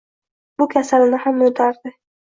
[0.61, 1.99] Bu kasalini ham unutardi.